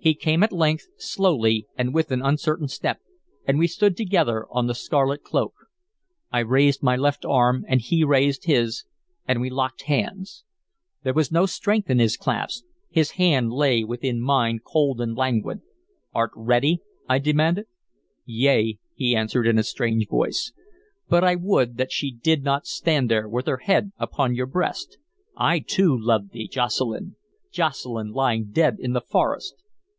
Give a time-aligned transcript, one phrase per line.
[0.00, 3.02] He came at length, slowly and with an uncertain step,
[3.46, 5.52] and we stood together on the scarlet cloak.
[6.32, 8.84] I raised my left arm and he raised his,
[9.26, 10.44] and we locked hands.
[11.02, 15.60] There was no strength in his clasp; his hand lay within mine cold and languid.
[16.14, 17.66] "Art ready?" I demanded.
[18.24, 20.54] "Yea," he answered in a strange voice,
[21.10, 24.96] "but I would that she did not stand there with her head upon your breast....
[25.36, 27.16] I too loved thee, Jocelyn,
[27.52, 29.56] Jocelyn lying dead in the forest!"